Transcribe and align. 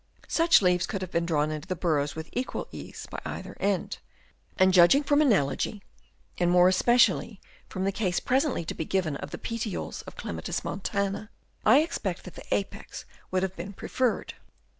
Such 0.27 0.63
leaves 0.63 0.87
could 0.87 1.03
have 1.03 1.11
been 1.11 1.27
drawn 1.27 1.51
into 1.51 1.67
the 1.67 1.75
burrows 1.75 2.15
with 2.15 2.31
equal 2.33 2.67
ease 2.71 3.05
by 3.11 3.19
either 3.23 3.55
end; 3.59 3.99
and 4.57 4.73
judging 4.73 5.03
from 5.03 5.21
analogy 5.21 5.83
and 6.39 6.49
more 6.49 6.67
especially 6.67 7.39
from 7.69 7.83
the 7.83 7.91
case 7.91 8.19
presently 8.19 8.65
to 8.65 8.73
be 8.73 8.83
given 8.83 9.15
of 9.17 9.29
the 9.29 9.37
petioles 9.37 10.01
of 10.07 10.15
Clematis 10.17 10.63
montana, 10.63 11.29
I 11.67 11.81
expected 11.83 12.33
that 12.33 12.33
the 12.33 12.51
apex 12.55 13.05
would 13.29 13.43
have 13.43 13.55
been 13.55 13.73
preferred. 13.73 14.33